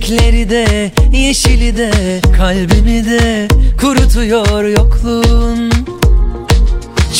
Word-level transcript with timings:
Çiçekleri 0.00 0.50
de 0.50 0.92
yeşili 1.12 1.76
de 1.76 2.20
kalbimi 2.36 3.04
de 3.04 3.48
kurutuyor 3.80 4.64
yokluğun. 4.64 5.72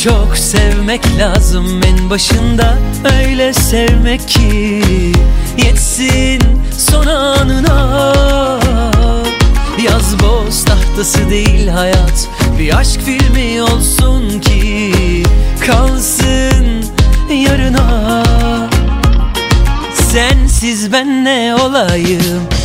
Çok 0.04 0.36
sevmek 0.36 1.00
lazım 1.18 1.80
en 1.82 2.10
başında 2.10 2.78
öyle 3.18 3.52
sevmek 3.52 4.28
ki 4.28 4.82
Yetsin 5.64 6.42
son 6.78 7.06
anına. 7.06 8.12
Yaz 9.84 10.20
boz 10.22 10.64
tahtası 10.64 11.30
değil 11.30 11.68
hayat 11.68 12.28
Bir 12.58 12.78
aşk 12.78 13.00
filmi 13.00 13.62
olsun 13.62 14.40
ki 14.40 14.92
Kalsın 15.66 16.84
yarına. 17.30 18.22
Sensiz 20.12 20.92
ben 20.92 21.24
ne 21.24 21.54
olayım 21.54 22.59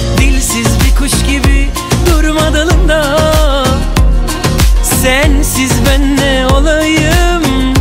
Dilsiz 0.55 0.79
bir 0.85 0.95
kuş 0.95 1.11
gibi 1.27 1.69
durma 2.09 2.53
dalında. 2.53 3.17
Sensiz 4.83 5.71
ben 5.89 6.15
ne 6.15 6.47
olayım 6.47 7.73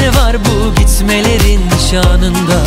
Ne 0.00 0.08
var 0.20 0.36
bu 0.44 0.74
gitmelerin 0.74 1.60
şanında? 1.90 2.60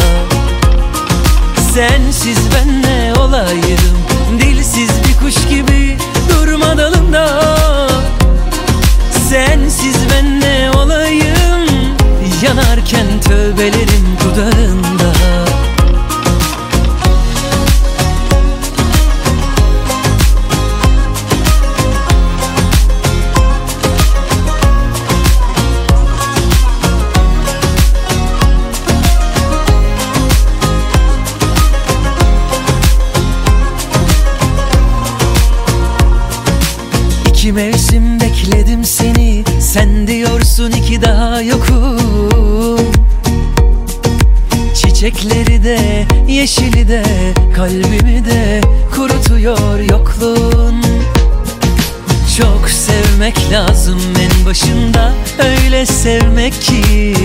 Sensiz 1.73 2.37
ben 2.55 2.81
ne 2.81 3.13
olayım 3.19 3.97
Dilsiz 4.39 4.89
bir 4.89 5.25
kuş 5.25 5.47
gibi 5.49 5.97
durma 6.29 6.77
dalında. 6.77 7.49
Sensiz 9.29 9.95
ben 10.11 10.41
ne 10.41 10.71
olayım 10.71 11.67
Yanarken 12.43 13.07
tövbelerim 13.27 14.17
dudağında 14.23 15.42
yeşili 46.83 46.87
de 46.87 47.03
Kalbimi 47.55 48.25
de 48.25 48.61
kurutuyor 48.95 49.79
yokluğun. 49.79 50.83
Çok 52.37 52.69
sevmek 52.69 53.51
lazım 53.51 53.99
en 54.19 54.45
başında 54.45 55.13
Öyle 55.39 55.85
sevmek 55.85 56.61
ki 56.61 57.15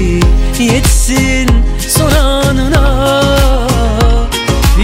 Yetsin 0.59 1.49
son 1.89 2.13
anına. 2.13 3.09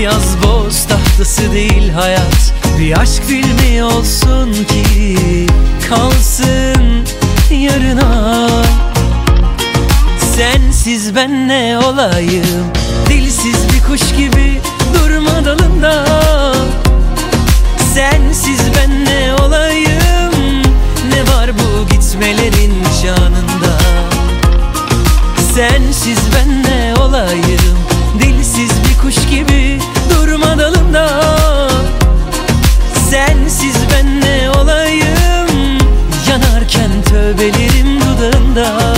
Yaz 0.03 0.37
boz 0.43 0.87
tahtası 0.87 1.53
değil 1.53 1.91
hayat 1.91 2.53
Bir 2.79 2.99
aşk 2.99 3.23
filmi 3.27 3.85
olsun 3.85 4.53
ki 4.53 5.17
Kalsın 5.89 7.05
yarına. 7.51 8.49
Sensiz 10.37 11.17
ben 11.17 11.49
ne 11.49 11.79
olayım 11.79 12.84
Dilsiz 13.09 13.57
bir 13.73 13.83
kuş 13.89 14.13
gibi 14.17 14.61
durma 14.95 15.45
dalında. 15.45 16.05
Sensiz 17.95 18.61
ben 18.77 19.05
ne 19.05 19.35
olayım 19.35 20.63
Ne 21.09 21.23
var 21.35 21.51
bu 21.55 21.89
gitmelerin 21.89 22.75
şanında? 23.03 23.79
Sensiz 25.55 26.19
ben 26.35 26.63
ne 26.63 26.95
olayım 27.01 27.79
Dilsiz 28.19 28.71
bir 28.71 29.03
kuş 29.03 29.27
gibi 29.31 29.81
durma 30.11 30.59
dalında? 30.59 31.21
Sensiz 33.11 33.77
ben 33.93 34.21
ne 34.21 34.51
olayım 34.51 35.79
Yanarken 36.29 36.91
tövbelerim 37.09 38.01
dudağında 38.01 38.95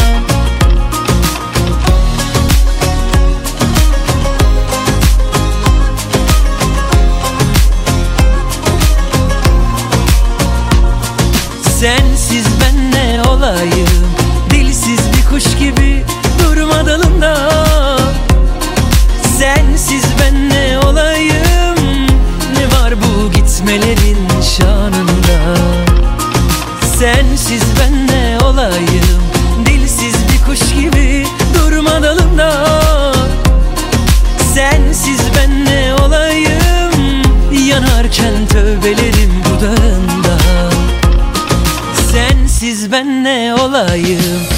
Sensiz 27.07 27.63
ben 27.81 28.07
ne 28.07 28.39
olayım? 28.45 29.23
Dilsiz 29.67 30.15
bir 30.33 30.45
kuş 30.47 30.75
gibi 30.75 31.27
durma 31.55 32.03
dalında 32.03 32.67
Sensiz 34.55 35.21
ben 35.37 35.65
ne 35.65 35.95
olayım? 35.95 37.23
Yanarken 37.69 38.47
tövbelerim 38.49 39.33
dudağında. 39.45 40.39
Sensiz 42.13 42.93
ben 42.93 43.25
ne 43.25 43.55
olayım 43.55 44.56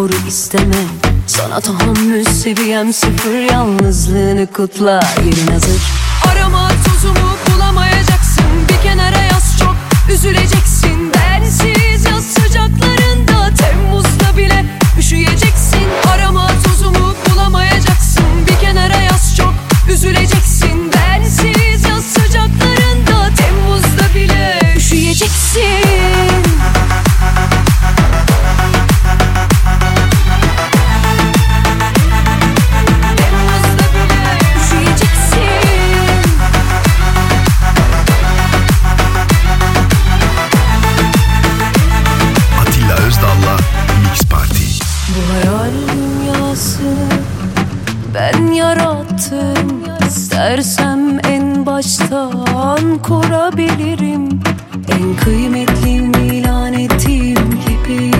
raporu 0.00 0.28
isteme 0.28 0.86
Sana 1.26 1.60
tahammül 1.60 2.24
seviyem 2.24 2.92
sıfır 2.92 3.34
Yalnızlığını 3.52 4.46
kutla 4.46 5.00
yerin 5.24 5.52
hazır. 5.52 5.82
Arama 6.32 6.69
yarattım 49.20 49.82
İstersem 50.08 51.18
en 51.24 51.66
baştan 51.66 52.98
kurabilirim. 53.02 54.40
En 54.88 55.16
kıymetlim 55.24 56.12
ilan 56.12 56.72
ettiğim 56.72 57.50
gibi. 57.50 58.12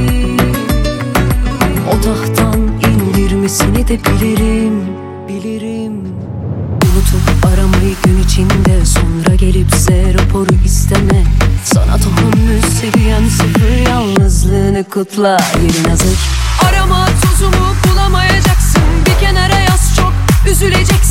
O 1.89 2.01
tahttan 2.01 2.61
indirmesini 2.61 3.89
de 3.89 3.99
bilirim 4.05 4.83
Bilirim. 5.29 5.93
Unutup 6.85 7.47
aramayı 7.47 7.95
gün 8.05 8.23
içinde 8.23 8.87
Sonra 8.87 9.35
gelip 9.35 9.75
Z 9.75 9.89
raporu 9.89 10.55
isteme. 10.65 11.25
Sana 11.65 11.97
tahammül 11.97 12.63
seviyen 12.81 13.29
sıfır 13.29 13.91
Yalnızlığını 13.91 14.85
kutla. 14.85 15.41
Yerin 15.63 15.89
hazır. 15.89 16.19
Arama 16.69 17.07
kenara 17.83 18.25
yaz 18.25 18.30
çok 20.61 21.10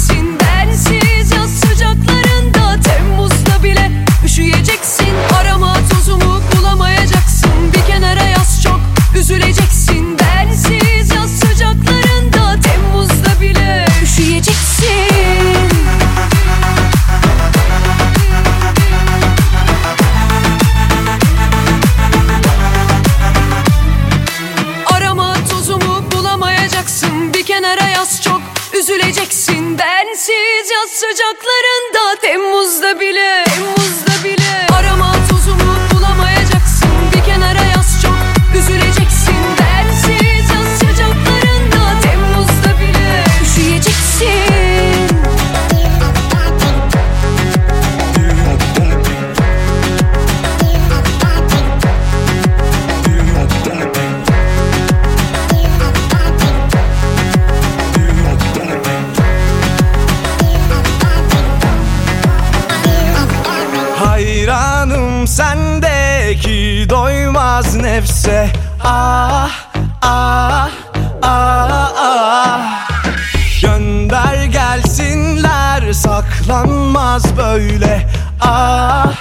saklanmaz 77.10 77.38
böyle. 77.38 78.08
Ah 78.42 79.14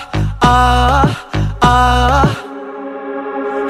ah 0.43 1.07
ah. 1.63 2.27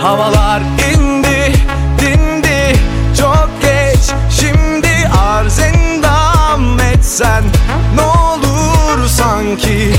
Havalar 0.00 0.60
indi 0.60 1.52
dindi. 1.98 2.78
Çok 3.18 3.48
geç 3.60 4.00
Şimdi 4.30 5.10
arz 5.28 5.58
endam 5.58 6.80
etsen 6.80 7.44
ne 7.94 8.02
olur 8.02 9.06
sanki 9.08 9.94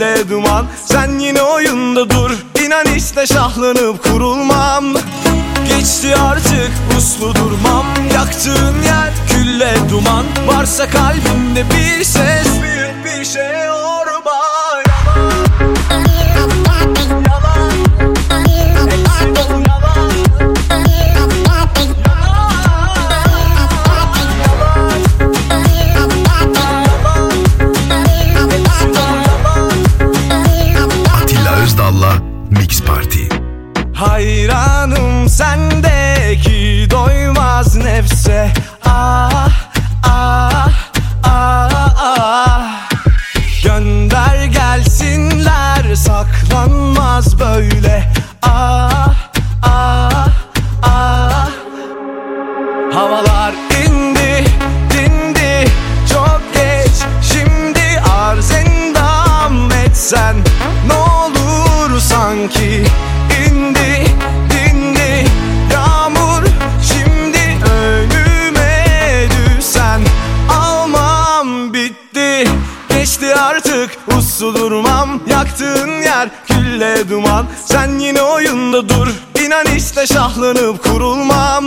külle 0.00 0.28
duman. 0.30 0.66
Sen 0.84 1.18
yine 1.18 1.42
oyunda 1.42 2.10
dur 2.10 2.30
İnan 2.64 2.86
işte 2.96 3.26
şahlanıp 3.26 4.02
kurulmam. 4.02 4.84
Geçti 5.68 6.16
artık 6.16 6.70
uslu 6.98 7.34
durmam. 7.34 7.86
Yaktığın 8.14 8.82
yer 8.82 9.12
külle 9.28 9.74
duman. 9.90 10.24
Varsa 10.46 10.90
kalbimde 10.90 11.64
bir 11.70 12.04
ses 12.04 12.46
Büyük 12.62 13.04
bir 13.04 13.24
şey 13.24 13.70
orba 13.70 13.79
külle 76.80 77.08
duman. 77.08 77.46
Sen 77.64 77.98
yine 77.98 78.22
oyunda 78.22 78.88
dur 78.88 79.08
İnan 79.44 79.66
işte 79.76 80.06
şahlanıp 80.06 80.84
kurulmam. 80.84 81.64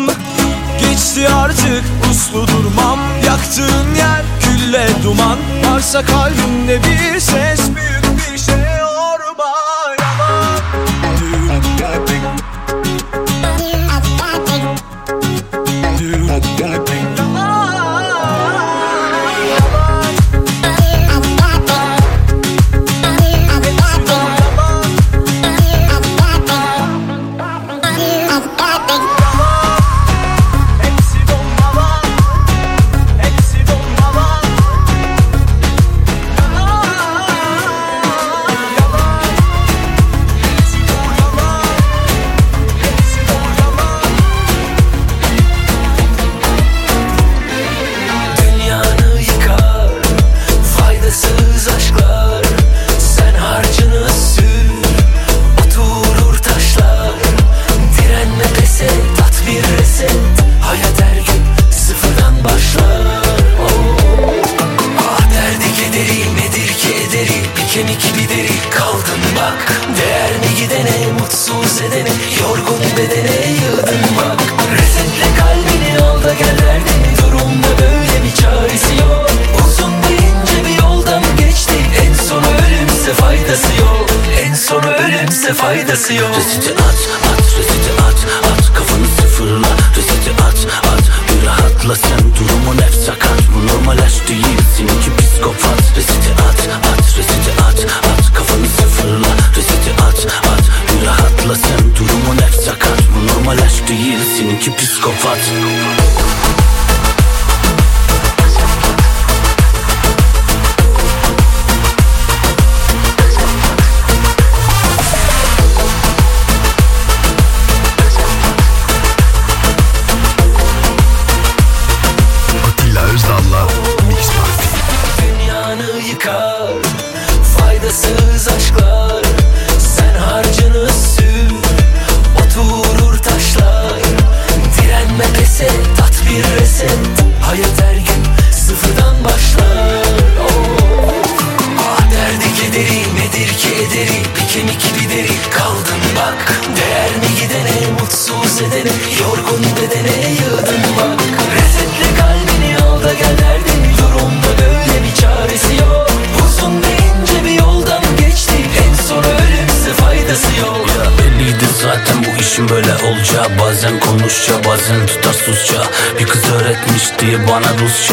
Geçti 0.79 1.29
artık 1.29 1.84
uslu 2.12 2.48
durmam. 2.48 3.00
Yaktığın 3.25 3.96
yer 3.96 4.22
külle 4.41 4.88
duman. 5.03 5.38
Varsa 5.65 6.05
kalbimde 6.05 6.79
bir 6.84 7.20
ses 7.20 7.60
bir 7.75 7.83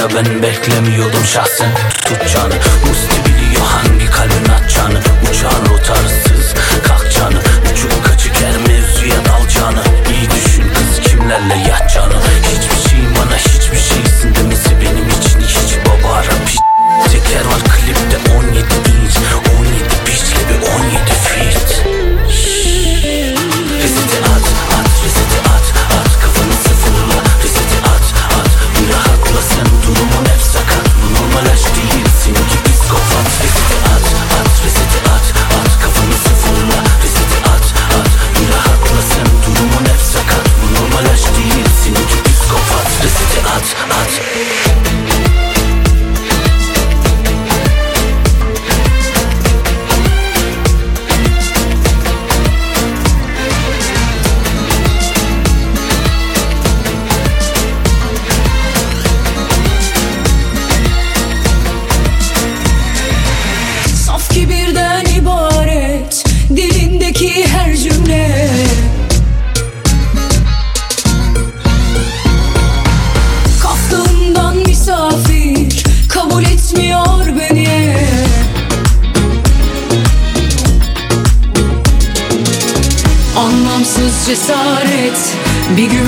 olunca 0.01 0.17
ben 0.17 0.43
beklemiyordum 0.43 1.25
şahsen. 1.25 1.90
bigger 85.77 86.05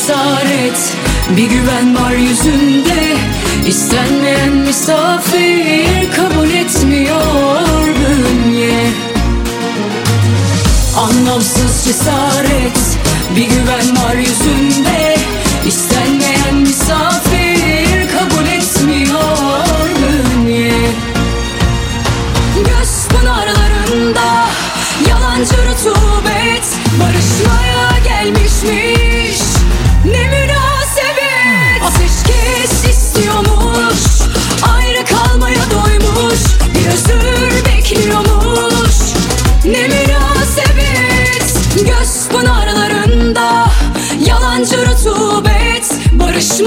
cesaret. 0.00 0.96
Bir 1.36 1.50
güven 1.50 1.96
var 1.96 2.12
yüzünde. 2.12 3.16
İstenmeyen 3.66 4.52
misafir 4.52 6.12
kabul 6.16 6.50
etmiyor 6.50 7.88
bünye. 8.00 8.86
Anlamsız 10.96 11.84
cesaret. 11.84 12.98
Bir 13.36 13.44
güven 13.44 13.96
var 14.04 14.14
yüzünde. 14.14 15.16
İstenmeyen 15.66 16.19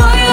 moja 0.04 0.33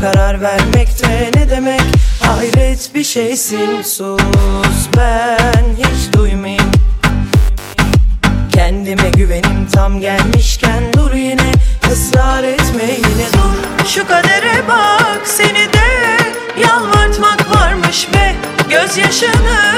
Karar 0.00 0.40
vermekte 0.40 1.30
ne 1.34 1.50
demek? 1.50 1.80
Hayret 2.22 2.90
bir 2.94 3.04
şeysin 3.04 3.82
sus 3.82 4.88
ben 4.96 5.64
hiç 5.78 6.12
duymayayım. 6.12 6.70
Kendime 8.52 9.10
güvenim 9.10 9.66
tam 9.72 10.00
gelmişken 10.00 10.92
dur 10.92 11.12
yine 11.14 11.52
ısrar 11.92 12.44
etme 12.44 12.84
yine 12.84 13.26
dur. 13.32 13.86
Şu 13.86 14.06
kadere 14.06 14.68
bak 14.68 15.20
seni 15.24 15.72
de 15.72 15.88
yalvartmak 16.60 17.56
varmış 17.56 18.08
be. 18.14 18.34
Gözyaşını 18.70 19.77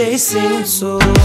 chasing 0.00 0.64
sou. 0.64 1.19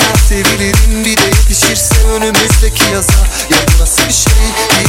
sana 0.00 0.16
Sevinirim 0.28 1.04
bir 1.04 1.16
de 1.16 1.24
yetişirse 1.24 1.94
önümüzdeki 2.06 2.84
yaza. 2.92 3.18
Ya 3.50 3.58
bu 3.68 3.82
nasıl 3.82 4.02
bir 4.08 4.12
şey 4.12 4.32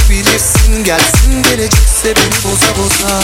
diyebilirsin? 0.10 0.84
Gelsin 0.84 1.44
gelecekse 1.44 2.16
beni 2.16 2.44
boza 2.52 2.78
boza. 2.78 3.22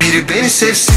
Biri 0.00 0.28
beni 0.28 0.50
sevsin. 0.50 0.94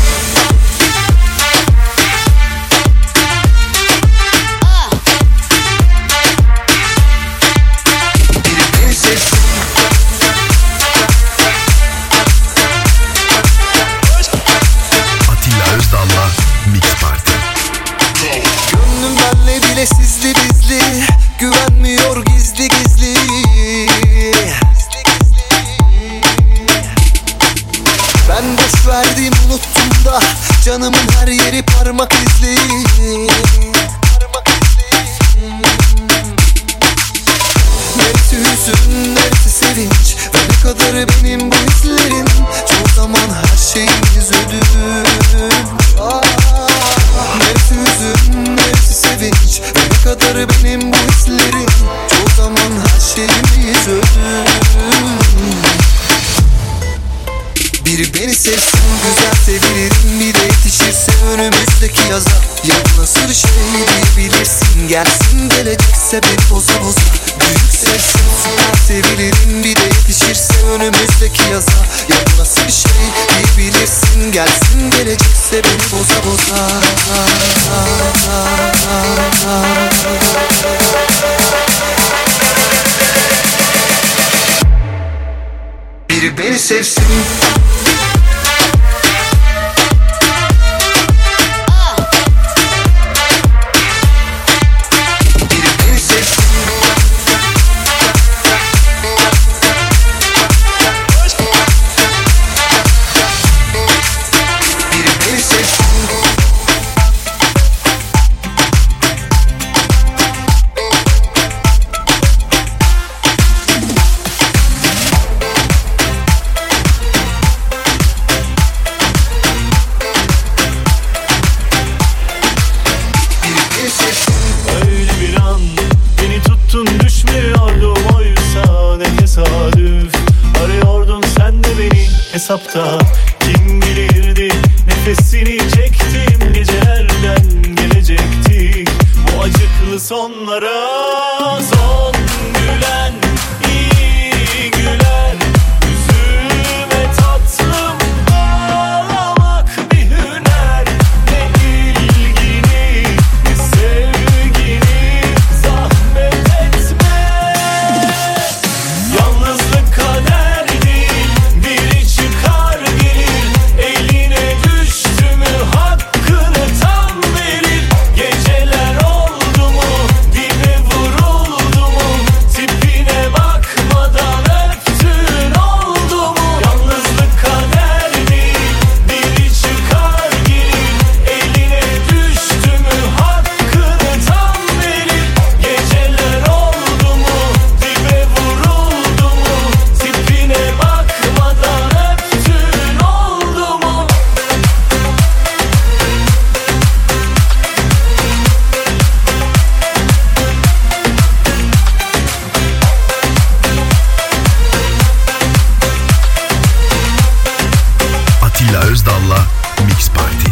Erdal'la 209.13 209.45
Mix 209.85 210.09
Party. 210.09 210.51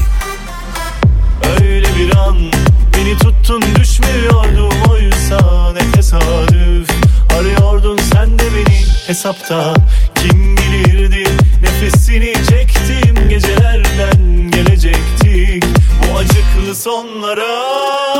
Öyle 1.63 1.87
bir 1.97 2.17
an 2.17 2.37
beni 2.97 3.17
tuttun 3.17 3.63
düşmüyordum 3.75 4.91
oysa 4.91 5.73
ne 5.73 5.91
tesadüf. 5.91 6.89
Arıyordun 7.39 7.99
sen 8.13 8.39
de 8.39 8.43
beni 8.43 8.85
hesapta. 9.07 9.73
Kim 10.15 10.57
bilirdi? 10.57 11.23
Nefesini 11.61 12.33
çektim. 12.33 13.29
Gecelerden 13.29 14.51
gelecektik. 14.51 15.63
Bu 16.01 16.17
acıklı 16.17 16.75
sonlara 16.75 18.10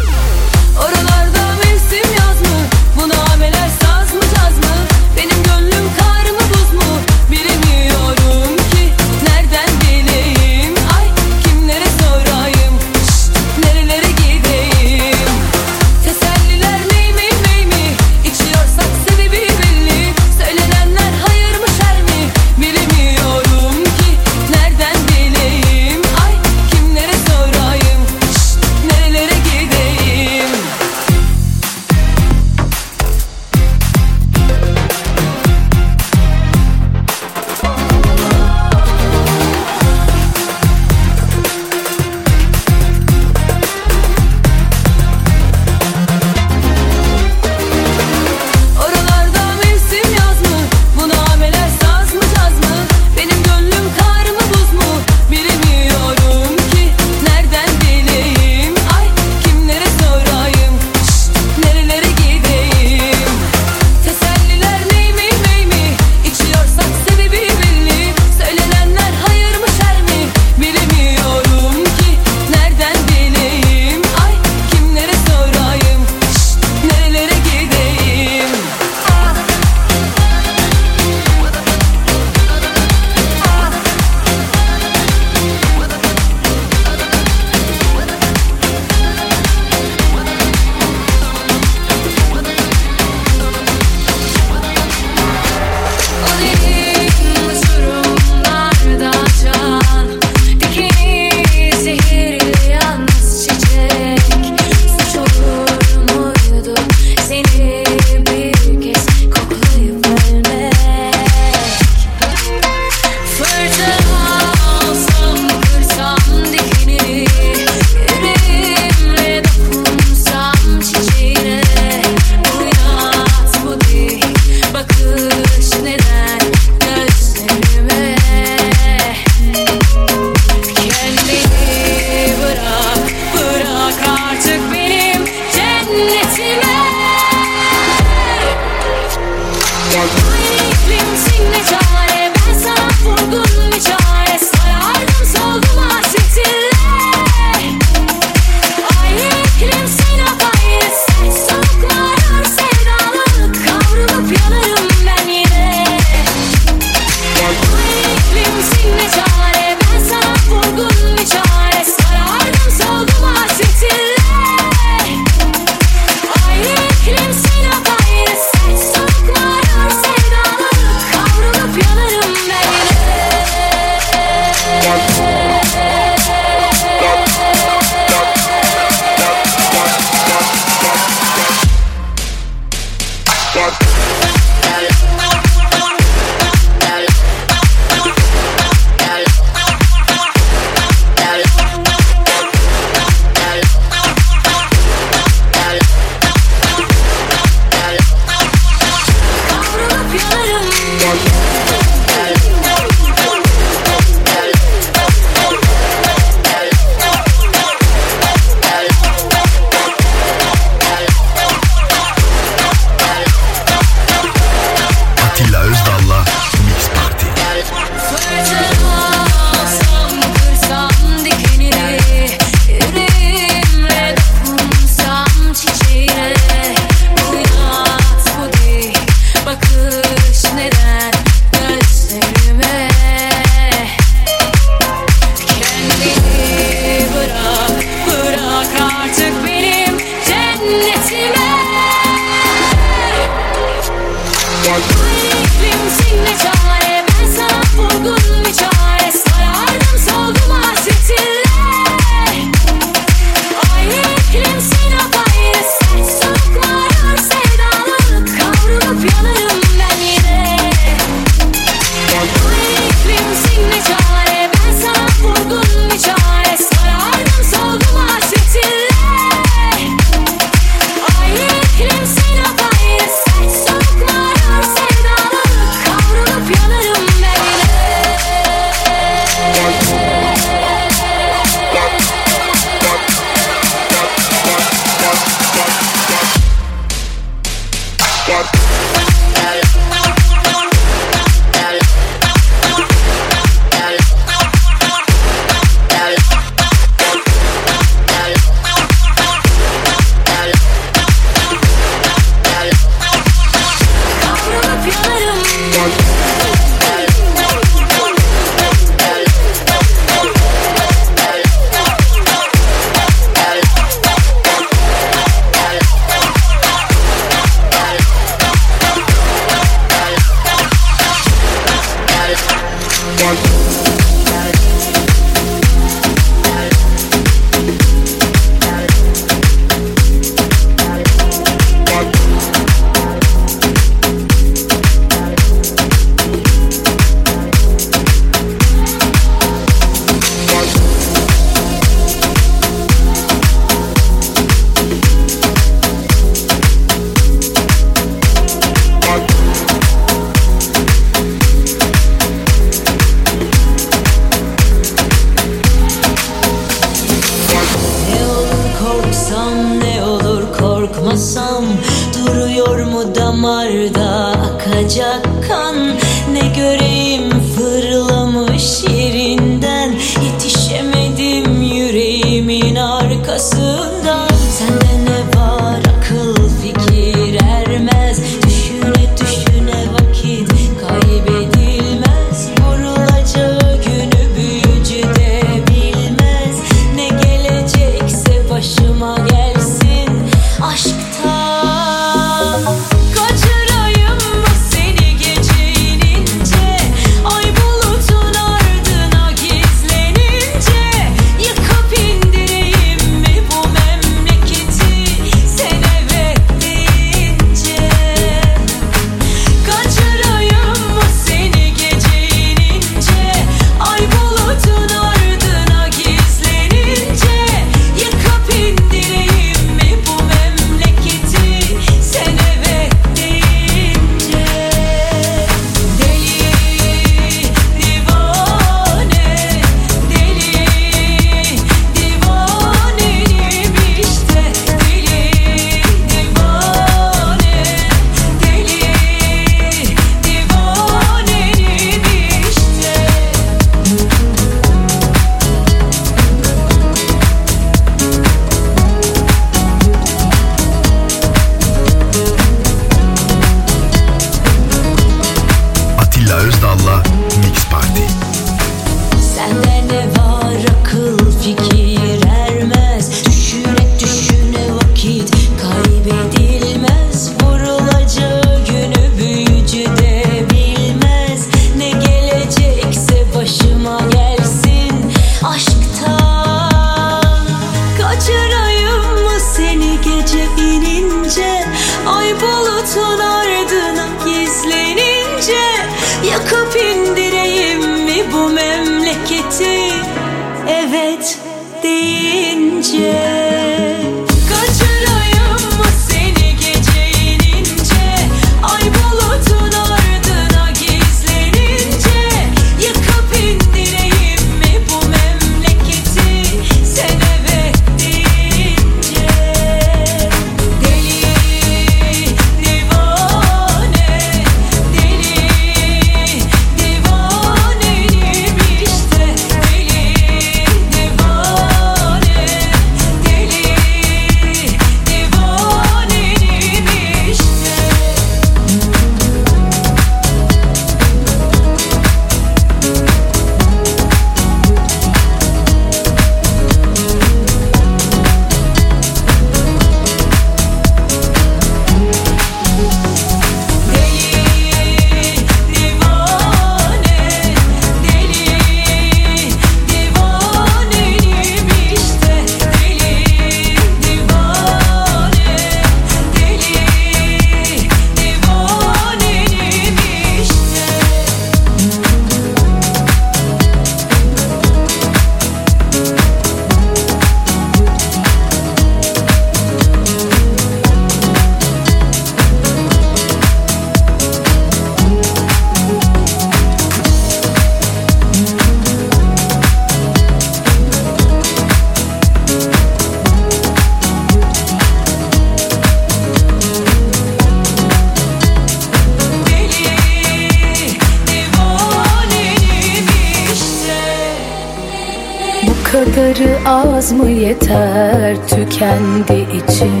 mı 597.21 597.29
yeter 597.29 598.47
tükendi 598.47 599.47
için 599.57 600.00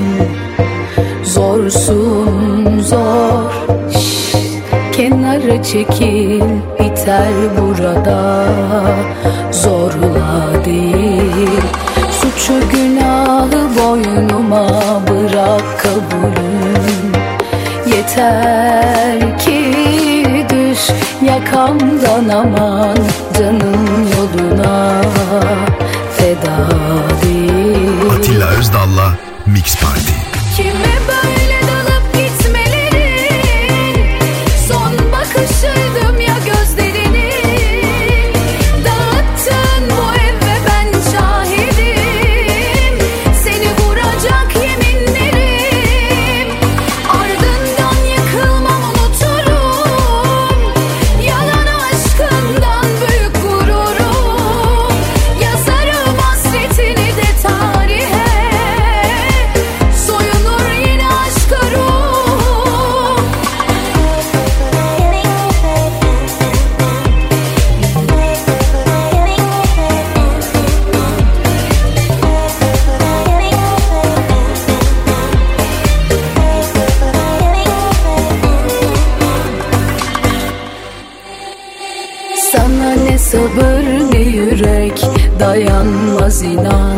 Sana 82.81 82.93
ne 82.93 83.17
sabır 83.17 84.13
ne 84.13 84.19
yürek 84.19 85.05
dayanmaz 85.39 86.41
inan. 86.41 86.97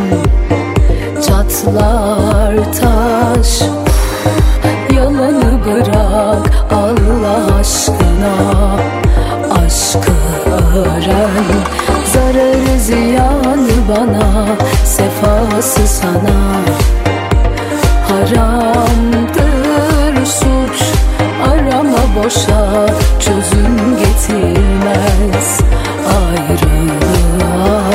Çatlar 1.27 2.55
taş 2.55 3.61
Yalanı 4.95 5.65
bırak 5.65 6.49
Allah 6.71 7.55
aşkına. 7.59 8.35
Aşkı 9.65 10.11
öğren 10.75 11.45
Zararı 12.13 12.79
ziyanı 12.79 13.75
bana 13.89 14.45
Sefası 14.85 15.87
sana. 15.87 16.39
Haramdır 18.09 19.35
suç 20.25 20.83
Arama 21.47 22.23
boşa 22.23 22.87
çözüm 23.19 23.97
getirmez 23.97 25.62
ayrılığa. 26.33 27.93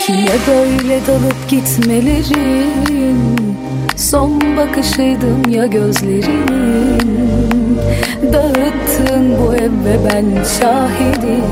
Kime 0.00 0.36
böyle 0.48 1.06
dalıp 1.06 1.48
gitmelerin 1.48 3.46
Son 3.96 4.40
bakışıydım 4.56 5.50
ya 5.50 5.66
gözlerinin 5.66 7.04
Dağıttın 8.32 9.38
bu 9.38 9.54
ev 9.54 9.70
ve 9.84 9.98
ben 10.04 10.44
şahidim. 10.60 11.44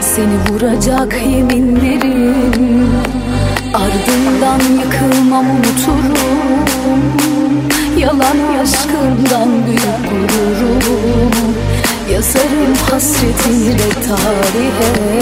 Seni 0.00 0.38
vuracak 0.48 1.14
yeminlerim. 1.30 2.88
Ardından 3.74 4.60
yıkılmam 4.60 5.46
unuturum. 5.50 6.60
Yalan 7.98 8.60
aşkımdan 8.62 9.48
büyük 9.66 10.10
gururum. 10.10 11.54
Yazarım 12.12 12.74
hasretinle 12.90 13.88
tarihe. 13.88 15.20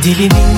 Делими 0.04 0.53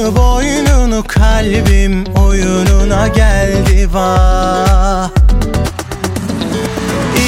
Boylu 0.00 0.16
boynunu 0.16 1.04
kalbim 1.06 2.04
oyununa 2.14 3.08
geldi 3.08 3.88
vah. 3.92 5.10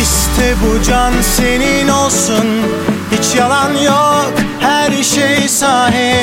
İşte 0.02 0.54
bu 0.62 0.82
can 0.82 1.12
senin 1.36 1.88
olsun. 1.88 2.46
Hiç 3.10 3.36
yalan 3.36 3.74
yok 3.74 4.32
her 4.60 5.02
şey 5.02 5.48
sahi. 5.48 6.14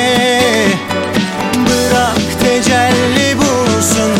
Bırak 1.54 2.18
tecelli 2.42 3.36
bulsun. 3.36 4.10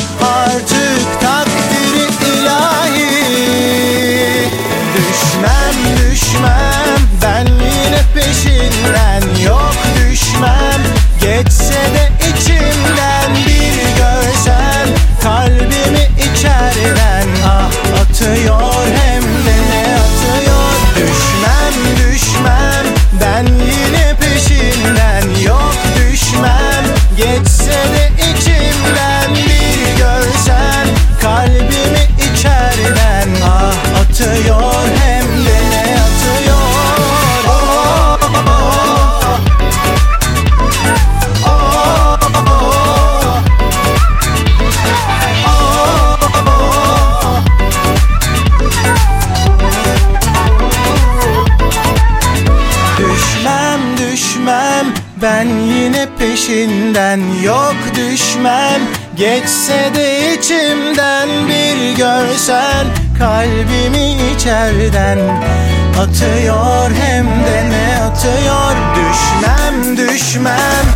Geçse 59.20 59.94
de 59.94 60.34
içimden 60.34 61.28
bir 61.48 61.96
görsen 61.96 62.86
Kalbimi 63.18 64.32
içerden 64.36 65.18
Atıyor 66.00 66.90
hem 66.90 67.26
de 67.26 67.70
ne 67.70 68.02
atıyor? 68.02 68.76
Düşmem 68.96 69.96
düşmem. 69.96 70.89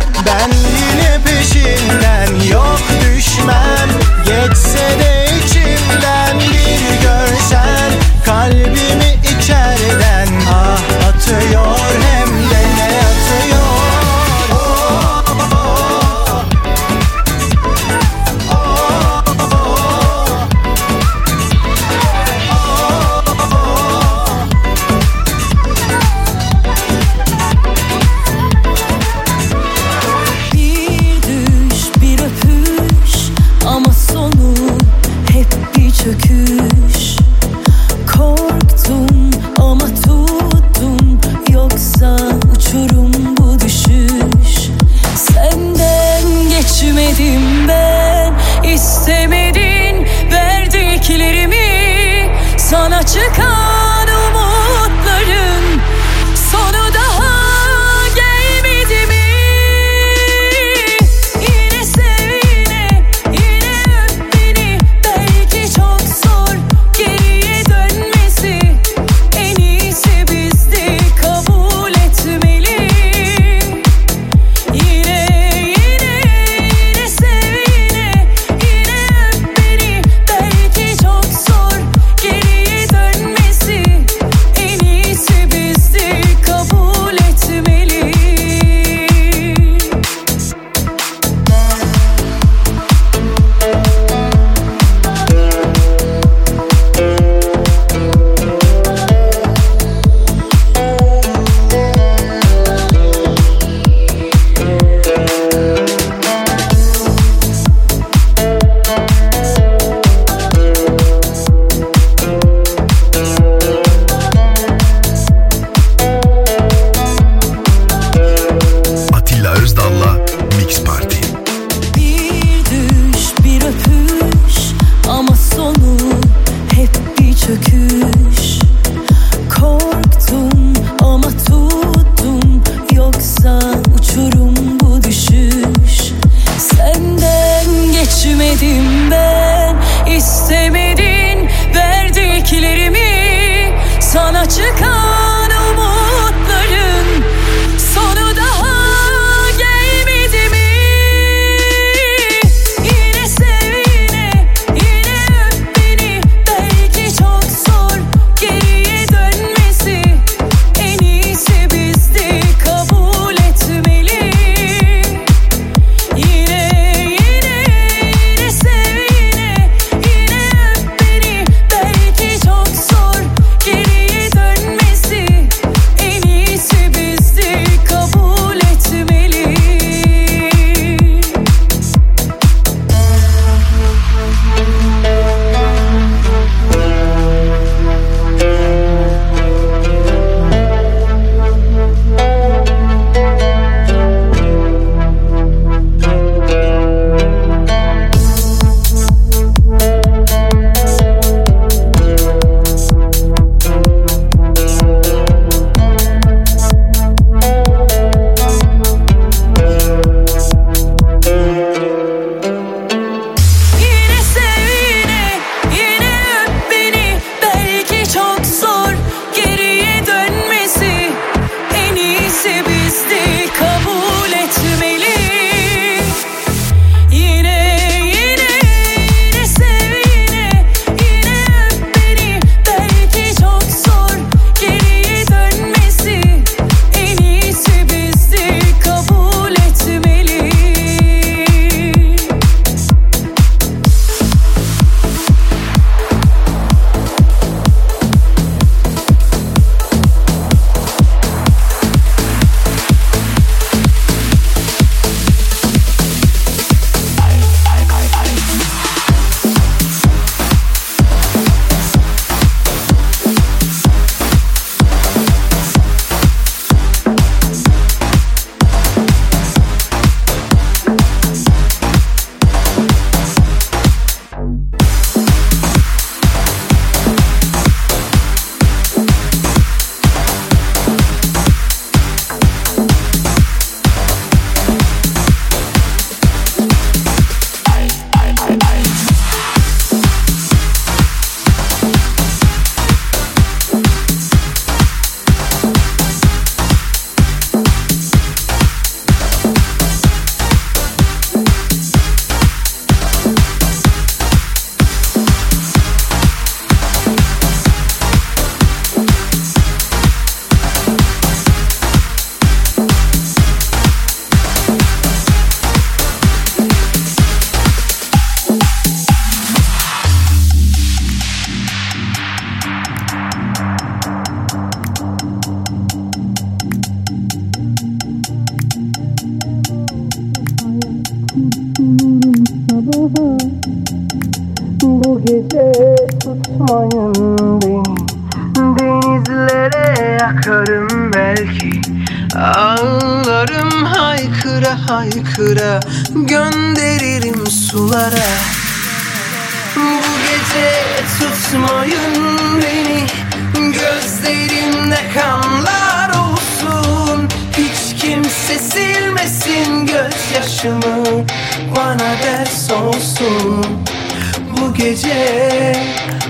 Bu 364.51 364.73
gece 364.73 365.75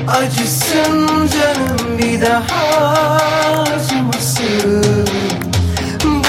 acısın 0.08 1.08
canım 1.08 1.98
bir 1.98 2.22
daha 2.22 3.22
acımasın. 3.62 5.08
Bunu 6.04 6.22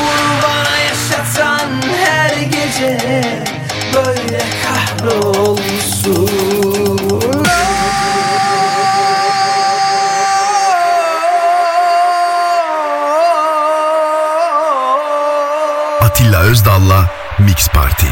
bana 0.43 0.77
yaşatan 0.89 1.71
her 2.05 2.37
gece 2.37 3.45
böyle 3.95 4.43
kahrolsun. 4.65 6.31
Atilla 16.01 16.41
Özdal'la 16.43 17.11
Mix 17.39 17.69
Party. 17.69 18.07